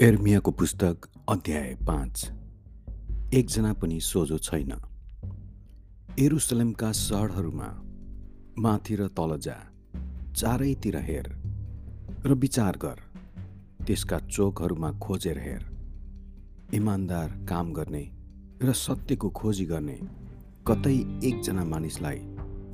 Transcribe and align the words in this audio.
एर्मियाको 0.00 0.50
पुस्तक 0.50 1.06
अध्याय 1.28 1.74
पाँच। 1.86 2.30
एकजना 3.34 3.72
पनि 3.72 4.00
सोझो 4.00 4.38
छैन। 4.38 4.72
एरुसलेमका 6.18 6.90
सहरहरूमा 6.92 7.68
माथि 8.58 8.96
र 8.96 9.06
तल 9.08 9.38
जा 9.38 9.54
चारैतिर 10.36 10.96
हेर 10.96 11.28
र 12.26 12.34
विचार 12.34 12.76
गर। 12.76 12.98
त्यसका 13.86 14.18
चोकहरूमा 14.18 14.90
खोजेर 14.98 15.38
हेर। 15.38 15.62
इमान्दार 16.74 17.28
काम 17.48 17.72
गर्ने 17.72 18.02
र 18.62 18.72
सत्यको 18.72 19.30
खोजी 19.30 19.64
गर्ने 19.64 19.98
कतै 20.66 20.96
एकजना 21.24 21.64
मानिसलाई 21.64 22.18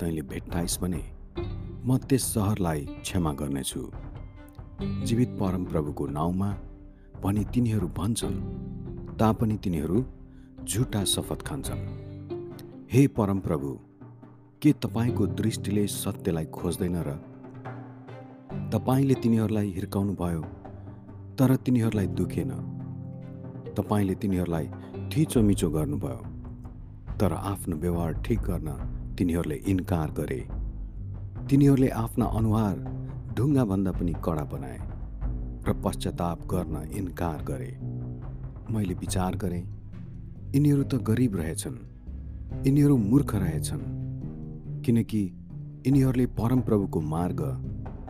तैँले 0.01 0.21
भेट्टाइस् 0.21 0.79
भने 0.79 1.03
म 1.85 1.97
त्यस 1.97 2.33
सहरलाई 2.33 2.81
क्षमा 2.81 3.33
गर्नेछु। 3.33 3.91
जीवित 5.05 5.37
परमप्रभुको 5.39 6.07
नाउँमा 6.07 6.51
भनी 7.23 7.43
तिनीहरू 7.53 7.87
भन्छन् 7.87 8.37
तापनि 9.19 9.57
तिनीहरू 9.57 10.03
झुटा 10.65 11.03
शपथ 11.03 11.41
खान्छन्। 11.41 11.81
हे 12.91 13.07
परमप्रभु 13.07 13.69
के 14.61 14.71
तपाईँको 14.73 15.27
दृष्टिले 15.39 15.85
सत्यलाई 15.87 16.45
खोज्दैन 16.45 16.95
र 17.07 17.09
तपाईँले 18.73 19.13
तिनीहरूलाई 19.13 19.69
हिर्काउनु 19.69 20.13
भयो 20.13 20.41
तर 21.37 21.55
तिनीहरूलाई 21.55 22.07
दुखेन? 22.07 22.51
तपाईँले 23.77 24.15
तिनीहरूलाई 24.15 24.67
थिचोमिचो 25.11 25.69
गर्नुभयो 25.69 26.19
तर 27.19 27.33
आफ्नो 27.33 27.75
व्यवहार 27.77 28.13
ठिक 28.25 28.39
गर्न 28.41 28.69
तिनीहरूले 29.17 29.55
इन्कार 29.55 30.11
गरे। 30.11 30.41
तिनीहरूले 31.49 31.89
आफ्ना 32.03 32.25
अनुहार 32.25 32.75
ढुङ्गाभन्दा 33.37 33.91
पनि 33.91 34.13
कडा 34.25 34.43
बनाए। 34.43 34.79
र 35.67 35.73
पश्चाताप 35.73 36.47
गर्न 36.47 36.91
इन्कार 36.91 37.43
गरे। 37.43 37.77
मैले 38.73 38.93
विचार 38.93 39.35
गरेँ 39.35 39.63
यिनीहरू 40.55 40.83
त 40.83 40.95
गरिब 40.95 41.35
रहेछन्। 41.35 41.77
यिनीहरू 42.67 42.97
मूर्ख 42.97 43.35
रहेछन्। 43.35 43.83
किनकि 44.85 45.31
यिनीहरूले 45.87 46.25
परमप्रभुको 46.25 47.01
मार्ग 47.01 47.41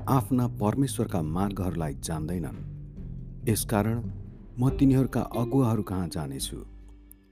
आफ्ना 0.10 0.48
परमेश्वरका 0.48 1.22
मार्गहरूलाई 1.22 1.94
जान्दैनन्। 1.94 3.50
यसकारण 3.50 4.12
म 4.60 4.70
तिनीहरूका 4.70 5.22
अगुवाहरू 5.22 5.84
कहाँ 5.84 6.08
जानेछु 6.08 6.58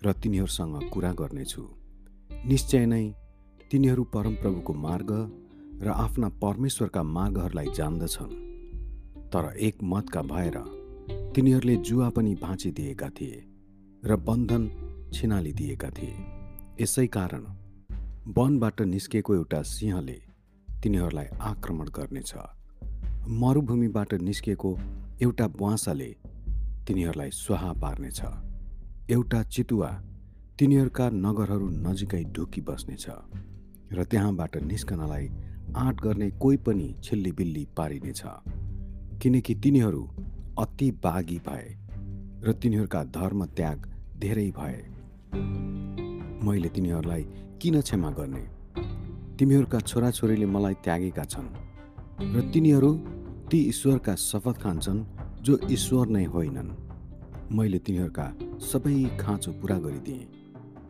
र 0.05 0.13
तिनीहरूसँग 0.13 0.89
कुरा 0.93 1.11
गर्नेछु? 1.11 1.61
निश्चय 2.45 2.85
नै 2.85 3.15
तिनीहरू 3.71 4.03
परमप्रभुको 4.03 4.73
मार्ग 4.73 5.11
र 5.81 5.87
आफ्ना 5.87 6.29
परमेश्वरका 6.29 7.03
मार्गहरूलाई 7.03 7.67
जान्दछन्। 7.75 8.48
तर 9.33 9.45
एक 9.57 9.83
मतका 9.83 10.21
भएर 10.21 10.57
तिनीहरूले 11.35 11.75
जुवा 11.77 12.09
पनि 12.09 12.33
भाँचिदिएका 12.35 13.09
थिए 13.09 13.43
र 14.03 14.15
बन्धन 14.27 14.63
छिनालिदिएका 15.13 15.89
थिए। 15.89 16.15
यसै 16.81 17.05
कारण 17.07 17.43
वनबाट 18.37 18.81
निस्केको 18.81 19.35
एउटा 19.35 19.61
सिंहले 19.63 20.17
तिनीहरूलाई 20.83 21.27
आक्रमण 21.41 21.87
गर्नेछ। 21.95 22.33
मरुभूमिबाट 23.41 24.13
निस्केको 24.21 24.77
एउटा 25.21 25.47
बुवासाले 25.47 26.09
तिनीहरूलाई 26.87 27.31
स्वाहा 27.33 27.71
पार्नेछ। 27.73 28.21
एउटा 29.09 29.41
चितुवा 29.43 29.89
तिनीहरूका 30.59 31.09
नगरहरू 31.09 31.69
नजिकै 31.85 32.23
ढुकी 32.35 32.61
बस्नेछ 32.61 33.05
र 33.93 34.03
त्यहाँबाट 34.03 34.57
निस्कनलाई 34.63 35.29
आँट 35.77 36.01
गर्ने 36.01 36.29
कोही 36.41 36.57
पनि 36.57 36.87
छिल्लीबिल्ली 37.03 37.63
पारिनेछ। 37.77 38.21
किनकि 39.21 39.53
तिनीहरू 39.55 40.01
अति 40.59 40.89
बागी 41.03 41.37
भए 41.47 41.67
र 42.43 42.51
तिनीहरूका 42.53 43.03
धर्म 43.03 43.45
त्याग 43.45 43.87
धेरै 44.19 44.45
भए। 44.51 44.77
मैले 46.45 46.69
तिनीहरूलाई 46.69 47.23
किन 47.61 47.81
क्षमा 47.81 48.11
गर्ने? 48.11 48.43
तिमीहरूका 49.39 49.79
छोराछोरीले 49.79 50.45
मलाई 50.45 50.73
त्यागेका 50.83 51.23
छन् 51.23 51.49
र 52.35 52.41
तिनीहरू 52.53 52.91
ती 53.51 53.59
ईश्वरका 53.69 54.15
शपथ 54.15 54.61
खान्छन् 54.61 55.03
जो 55.43 55.59
ईश्वर 55.71 56.07
नै 56.07 56.23
होइनन्। 56.25 56.71
मैले 57.51 57.79
तिनीहरूका 57.79 58.27
सबै 58.61 58.95
खाँचो 59.19 59.51
पुरा 59.51 59.77
गरिदिएँ 59.79 60.23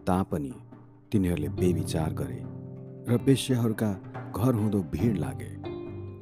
तापनि 0.08 0.54
तिनीहरूले 1.12 1.50
बेविचार 1.58 2.14
गरे 2.14 2.42
र 3.10 3.22
वेश्याहरूका 3.26 3.92
घर 4.36 4.54
हुँदो 4.54 4.80
भिड 4.94 5.18
लागे। 5.18 5.52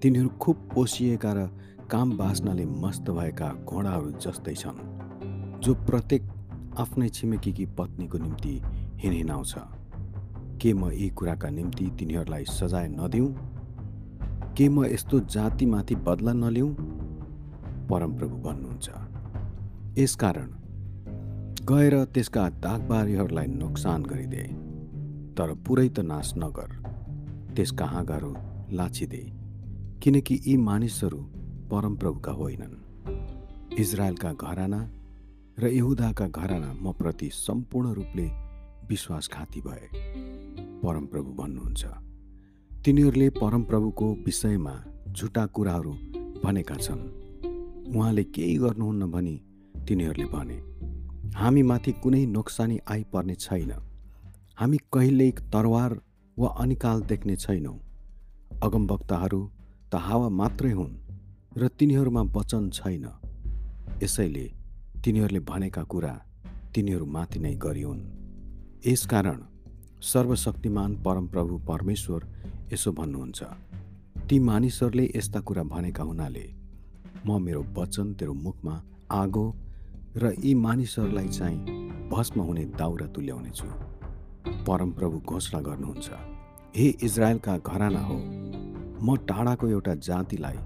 तिनीहरू 0.02 0.30
खुब 0.40 0.70
पोसिएका 0.76 1.32
र 1.34 1.50
काम 1.92 2.18
बाँच्नाले 2.18 2.66
मस्त 2.66 3.10
भएका 3.10 3.48
घोडाहरू 3.66 4.10
जस्तै 4.12 4.54
छन् 4.54 4.80
जो 5.62 5.74
प्रत्येक 5.74 6.24
आफ्नै 6.78 7.10
छिमेकीकी 7.10 7.66
पत्नीको 7.66 8.18
निम्ति 8.18 8.62
हिँडिनाउँछ 8.98 9.54
के 10.62 10.74
म 10.74 10.90
यी 10.92 11.10
कुराका 11.10 11.50
निम्ति 11.50 11.86
तिनीहरूलाई 12.00 12.46
सजाय 12.46 12.88
नदिउँ? 12.88 13.30
के 14.58 14.70
म 14.70 14.86
यस्तो 14.86 15.20
जातिमाथि 15.20 15.96
बदला 15.96 16.34
नलिउँ? 16.34 16.74
परमप्रभु 17.90 18.36
भन्नुहुन्छ। 18.36 18.90
यसकारण 19.98 20.50
गएर 21.66 22.04
त्यसका 22.04 22.50
दागबारीहरूलाई 22.50 23.48
नोक्सान 23.48 24.04
गरिदे 24.04 24.44
तर 25.38 25.56
पुरै 25.68 25.90
त 25.90 26.00
नाश 26.00 26.34
नगर। 26.38 26.70
त्यसका 27.56 27.86
हाँगाहरू 27.86 28.36
लाछिदे 28.72 29.24
किनकि 30.04 30.42
यी 30.48 30.58
मानिसहरू 30.58 31.37
परमप्रभुका 31.72 32.32
होइनन्। 32.32 32.76
इजरायलका 33.80 34.34
घराना 34.34 34.80
र 35.60 35.68
यहुदाका 35.68 36.28
घराना 36.28 36.74
म 36.74 36.92
प्रति 36.92 37.30
सम्पूर्ण 37.34 37.94
रूपले 37.94 38.28
विश्वासघाती 38.90 39.62
भए। 39.62 39.88
परमप्रभु 40.84 41.32
भन्नुहुन्छ 41.34 41.86
तिनीहरूले 42.86 43.30
परमप्रभुको 43.30 44.08
विषयमा 44.26 44.74
झुटा 45.12 45.46
कुराहरू 45.46 45.92
भनेका 46.44 46.76
छन्। 46.76 47.02
उहाँले 47.96 48.24
केही 48.24 48.58
गर्नुहुन्न 48.58 49.12
भनी 49.12 49.36
तिनीहरूले 49.88 50.26
भने 50.26 50.58
हामीमाथि 51.36 51.92
कुनै 51.92 52.26
नोक्सानी 52.26 52.80
आइपर्ने 52.88 53.36
छैन। 53.36 53.72
हामी 54.58 54.78
कहिल्यै 54.94 55.32
तरवार 55.54 56.02
वा 56.38 56.50
अनिकाल 56.60 57.02
देख्ने 57.02 57.36
छैनौँ। 57.36 57.78
अगमवक्ताहरू 58.64 59.42
त 59.92 59.96
हावा 59.96 60.30
मात्रै 60.30 60.72
हुन्। 60.72 61.07
र 61.58 61.68
तिनीहरूमा 61.68 62.22
वचन 62.36 62.70
छैन। 62.70 63.06
यसैले 64.04 64.46
तिनीहरूले 65.04 65.40
भनेका 65.42 65.84
कुरा 65.84 66.14
तिनीहरूमाथि 66.76 67.40
नै 67.40 67.54
गरिउन्। 67.56 68.02
यसकारण 68.88 69.40
सर्वशक्तिमान 70.02 70.92
परमप्रभु 71.02 71.58
परमेश्वर 71.70 72.22
यसो 72.74 72.92
भन्नुहुन्छ 72.92 73.40
ती 74.30 74.40
मानिसहरूले 74.40 75.06
यस्ता 75.16 75.40
कुरा 75.40 75.64
भनेका 75.74 76.04
हुनाले 76.04 76.46
म 77.26 77.42
मेरो 77.42 77.64
वचन 77.74 78.14
तेरो 78.14 78.34
मुखमा 78.46 78.76
आगो 79.12 79.46
र 80.16 80.34
यी 80.38 80.54
मानिसहरूलाई 80.54 81.28
चाहिँ 81.28 81.60
भस्म 82.10 82.38
हुने 82.42 82.66
दाउरा 82.78 83.08
तुल्याउनेछु। 83.08 83.68
परमप्रभु 84.68 85.18
घोषणा 85.26 85.60
गर्नुहुन्छ 85.62 86.08
हे 86.78 86.88
इजरायलका 87.02 87.58
घराना 87.66 88.02
हो 88.06 88.18
म 89.02 89.16
टाढाको 89.30 89.68
एउटा 89.68 89.94
जातिलाई 90.06 90.58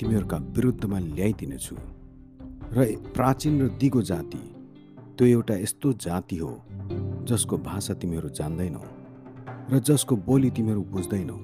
तिमीहरूका 0.00 0.36
विरुद्धमा 0.56 0.98
ल्याइदिनेछु। 0.98 1.76
र 2.72 2.78
प्राचीन 3.12 3.60
र 3.60 3.68
दिगो 3.76 4.02
जाति 4.02 4.42
त्यो 5.16 5.26
एउटा 5.26 5.54
यस्तो 5.54 5.92
जाति 5.92 6.36
हो 6.36 6.50
जसको 7.28 7.56
भाषा 7.58 7.94
तिमीहरू 7.94 8.28
जान्दैनौ 8.28 8.82
र 9.70 9.78
जसको 9.78 10.16
बोली 10.16 10.50
तिमीहरू 10.50 10.82
बुझ्दैनौ। 10.92 11.36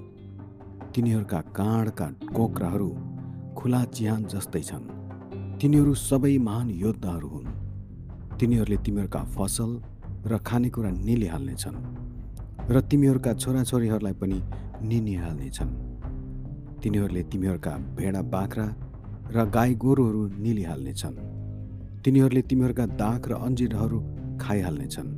तिनीहरूका 0.94 1.40
काँडका 1.52 2.06
कोक्राहरू 2.32 2.88
खुला 3.56 3.84
चिहान 3.84 4.24
जस्तै 4.24 4.62
छन्। 4.62 4.84
तिनीहरू 5.60 5.92
सबै 5.94 6.38
महान 6.38 6.70
योद्धाहरू 6.70 7.28
हुन्। 7.28 7.48
तिनीहरूले 8.40 8.76
तिमीहरूका 8.76 9.22
फसल 9.36 9.70
र 10.26 10.38
खानेकुरा 10.38 10.90
निलिहाल्नेछन् 10.90 11.78
र 12.72 12.80
तिमीहरूका 12.80 13.32
छोराछोरीहरूलाई 13.34 14.14
पनि 14.20 14.38
निनिहाल्नेछन्। 14.82 15.85
तिनीहरूले 16.86 17.22
तिमीहरूका 17.22 17.70
भेडा 17.98 18.22
बाख्रा 18.22 18.66
र 19.34 19.44
गाई 19.50 19.74
गोरुहरू 19.74 20.20
निलिहाल्नेछन्। 20.38 21.16
तिनीहरूले 22.04 22.42
तिमीहरूका 22.42 22.86
दाग 22.86 23.22
र 23.26 23.32
अन्जिरहरू 23.46 23.98
खाइहाल्नेछन्। 24.38 25.10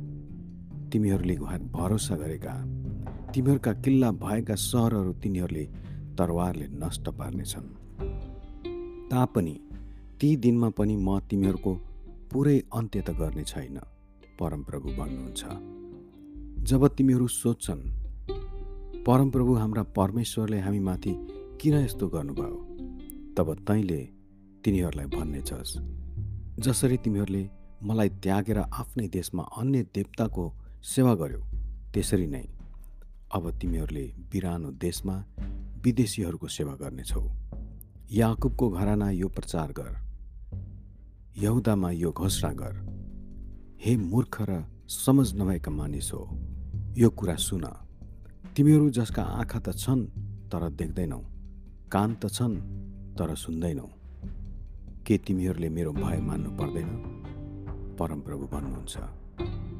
तिमीहरूले 0.91 1.35
भरोसा 1.69 2.15
गरेका 2.15 2.53
तिमीहरूका 3.33 3.73
किल्ला 3.85 4.09
भएका 4.25 4.55
सहरहरू 4.55 5.13
तिनीहरूले 5.13 5.65
तरवारले 6.17 6.67
नष्ट 6.73 7.05
पार्नेछन्। 7.09 7.67
तापनि 9.13 9.55
ती 10.19 10.29
दिनमा 10.35 10.69
पनि 10.69 10.95
म 10.97 11.19
तिमीहरूको 11.29 11.73
पुरै 12.33 12.57
अन्त्य 12.73 13.01
त 13.01 13.09
गर्ने 13.13 13.43
छैन 13.43 13.77
परमप्रभु 14.39 14.87
भन्नुहुन्छ। 14.89 15.41
जब 16.65 16.81
तिमीहरू 16.87 17.27
सोध्छन् 17.27 17.89
परमप्रभु 19.05 19.53
हाम्रा 19.53 19.83
परमेश्वरले 19.83 20.59
हामीमाथि 20.59 21.13
किन 21.61 21.73
यस्तो 21.73 22.07
गर्नुभयो? 22.07 22.57
तब 23.37 23.47
तैँले 23.67 24.01
तिनीहरूलाई 24.63 25.05
भन्नेछस् 25.05 25.71
जसरी 26.59 26.97
तिमीहरूले 26.97 27.49
मलाई 27.83 28.09
त्यागेर 28.23 28.57
आफ्नै 28.57 29.07
देशमा 29.07 29.43
अन्य 29.43 29.83
देवताको 29.95 30.45
सेवा 30.83 31.13
गर्यो 31.15 31.41
त्यसरी 31.93 32.27
नै 32.27 32.43
अब 33.35 33.43
तिमीहरूले 33.59 34.05
बिरानो 34.31 34.71
देशमा 34.71 35.15
विदेशीहरूको 35.83 36.47
सेवा 36.47 36.73
गर्नेछौ। 36.75 37.23
याकुबको 38.11 38.69
घराना 38.69 39.09
यो 39.11 39.27
प्रचार 39.27 39.71
गर। 39.71 39.93
यहुदामा 41.37 41.91
यो 41.91 42.11
घोषणा 42.11 42.51
गर। 42.51 42.75
हे 43.83 43.97
मूर्ख 43.97 44.41
र 44.41 44.63
समझ 44.87 45.27
नभएका 45.35 45.71
मानिस 45.71 46.13
हो 46.13 46.23
यो 46.97 47.09
कुरा 47.09 47.35
सुन। 47.35 47.65
तिमीहरू 48.55 48.89
जसका 48.89 49.23
आँखा 49.23 49.59
त 49.59 49.75
छन् 49.75 50.05
तर 50.51 50.69
देख्दैनौ। 50.69 51.38
कान 51.91 52.15
त 52.15 52.27
छन् 52.27 52.55
तर 53.17 53.35
सुन्दैनौ। 53.35 53.87
के 55.05 55.17
तिमीहरूले 55.17 55.69
मेरो 55.69 55.91
भय 55.91 56.17
मान्नु 56.21 56.49
पर्दैन? 56.49 56.89
परमप्रभु 57.99 58.45
भन्नुहुन्छ 58.45 58.97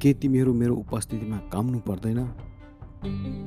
के 0.02 0.12
तिमीहरू 0.12 0.54
मेरो 0.54 0.74
उपस्थितिमा 0.76 1.36
काम्नु 1.36 1.78
पर्दैन? 1.78 2.18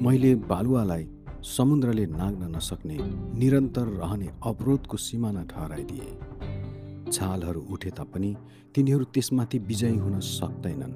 मैले 0.02 0.36
बालुवालाई 0.36 1.08
समुद्रले 1.44 2.06
नाग्न 2.06 2.56
नसक्ने 2.56 2.98
निरन्तर 3.40 3.82
रहने 3.82 4.28
अवरोधको 4.46 4.98
सिमाना 4.98 5.44
ठहराइदिए। 5.44 6.18
छालहरू 7.12 7.62
उठे 7.62 7.90
तापनि 7.90 8.36
तिनीहरू 8.76 9.06
त्यसमाथि 9.06 9.60
विजयी 9.60 9.98
हुन 9.98 10.20
सक्दैनन्। 10.20 10.94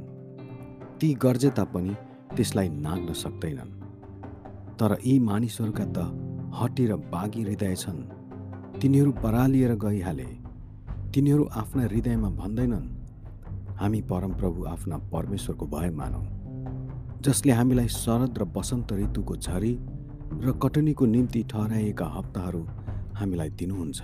ती 0.99 1.13
गर्जे 1.13 1.49
तापनि 1.49 1.93
त्यसलाई 2.35 2.69
नाग्न 2.69 3.13
सक्दैनन्। 3.13 3.71
तर 4.79 4.97
यी 5.05 5.19
मानिसहरूका 5.19 5.85
त 5.85 6.26
हटी 6.59 6.85
र 6.87 6.95
बागी 6.95 7.41
हृदय 7.43 7.75
छन्। 7.75 7.99
तिनीहरू 8.79 9.11
परालिएर 9.11 9.73
गइहाले। 9.75 10.25
तिनीहरू 11.13 11.43
आफ्ना 11.53 11.83
हृदयमा 11.83 12.29
भन्दैनन् 12.29 12.87
हामी 13.77 14.01
परमप्रभु 14.01 14.65
आफ्ना 14.65 14.97
परमेश्वरको 15.13 15.65
भय 15.65 15.89
मानौ 15.89 16.21
जसले 17.21 17.53
हामीलाई 17.53 17.87
शरद 17.87 18.37
र 18.37 18.43
वसन्त 18.57 18.93
ऋतुको 18.93 19.35
झरी 19.35 19.73
र 20.43 20.51
कटनीको 20.63 21.05
निम्ति 21.05 21.43
ठहराइएका 21.43 22.05
हप्ताहरू 22.05 22.61
हामीलाई 23.13 23.49
दिनुहुन्छ। 23.49 24.01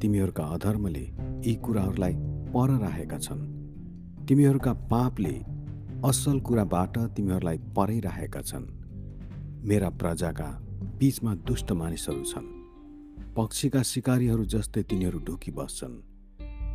तिमीहरूका 0.00 0.44
अधर्मले 0.54 1.04
यी 1.46 1.54
कुराहरूलाई 1.54 2.14
पर 2.54 2.70
राखेका 2.80 3.18
छन्। 3.18 3.46
तिमीहरूका 4.28 4.72
पापले 4.72 5.34
असल 6.04 6.40
कुराबाट 6.40 6.98
तिमीहरूलाई 7.16 7.58
पराइराखेका 7.76 8.40
छन्। 8.40 8.66
मेरा 9.68 9.90
प्रजाका 9.90 10.48
बिचमा 10.98 11.34
दुष्ट 11.34 11.72
मानिसहरू 11.72 12.24
छन्। 12.24 12.46
पक्षीका 13.36 13.82
सिकारीहरू 13.82 14.44
जस्तै 14.44 14.82
तिनीहरू 14.82 15.18
ढुकी 15.18 15.50
बस्छन्। 15.50 15.94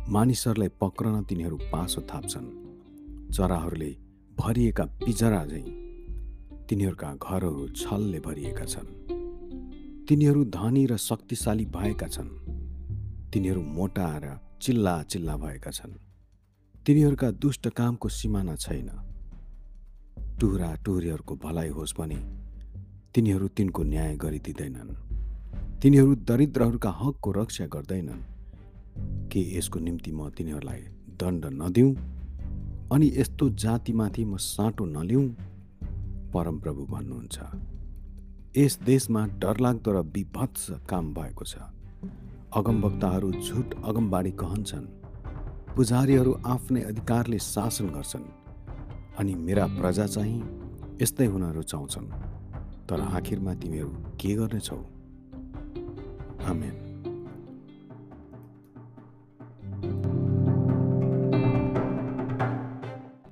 मानिसहरूलाई 0.08 0.68
पक्रन 0.68 1.24
तिनीहरू 1.24 1.56
पासो 1.56 2.00
थाप्छन्। 2.00 2.48
चराहरूले 3.32 3.96
भरिएका 4.38 4.84
पिजरा 4.84 5.46
झैँ 5.46 5.64
तिनीहरूका 6.68 7.14
घरहरू 7.14 7.68
छलले 7.68 8.20
भरिएका 8.20 8.64
छन्। 8.64 8.88
तिनीहरू 10.08 10.44
धनी 10.44 10.86
र 10.86 10.96
शक्तिशाली 10.96 11.64
भएका 11.64 12.08
छन्। 12.08 12.28
तिनीहरू 13.32 13.62
मोटा 13.62 14.18
र 14.18 14.38
चिल्ला 14.62 15.02
चिल्ला 15.02 15.36
भएका 15.36 15.70
छन्। 15.70 15.92
तिनीहरूका 16.86 17.30
दुष्ट 17.30 17.68
कामको 17.68 18.08
सिमाना 18.08 18.56
छैन। 18.56 18.90
टुरा 20.40 20.74
टुरीहरूको 20.74 21.36
भलाइ 21.36 21.68
होस् 21.68 21.94
भने 21.98 22.49
तिनीहरू 23.14 23.48
तिनको 23.48 23.82
न्याय 23.82 24.16
गरिदिँदैनन्। 24.16 24.90
तिनीहरू 25.82 26.14
दरिद्रहरूका 26.14 26.90
हकको 26.90 27.32
रक्षा 27.32 27.66
गर्दैनन्। 27.66 28.20
के 29.28 29.58
यसको 29.58 29.78
निम्ति 29.80 30.12
म 30.12 30.30
तिनीहरूलाई 30.30 30.78
दण्ड 31.20 31.46
नदिउँ? 31.46 31.94
अनि 32.92 33.12
यस्तो 33.16 33.50
जातिमाथि 33.50 34.24
म 34.24 34.36
साँटो 34.36 34.84
नलिउँ? 34.84 35.28
परमप्रभु 36.34 36.84
भन्नुहुन्छ 36.84 37.38
यस 38.56 38.78
देशमा 38.86 39.26
डरलाग्दो 39.26 39.92
र 39.92 39.96
विभत्स 39.96 40.70
काम 40.70 41.14
भएको 41.14 41.44
छ। 41.44 41.54
अगमवक्ताहरू 42.54 43.32
झुट 43.32 43.74
अगमबाडी 43.84 44.30
कहन्छन्। 44.30 44.86
पुजारीहरू 45.76 46.32
आफ्नै 46.46 46.80
अधिकारले 46.80 47.38
शासन 47.38 47.86
गर्छन्। 47.86 48.22
अनि 49.18 49.34
मेरा 49.34 49.66
प्रजा 49.66 50.06
चाहिँ 50.06 50.42
यस्तै 51.02 51.26
हुन 51.26 51.52
रुचाउँछन्। 51.52 52.39
तर 52.90 53.00
आखिरमा 53.00 53.54
तिमीहरू 53.54 53.88
के 54.20 54.34
गर्नेछौ? 54.34 54.76
आमेन। 56.44 56.89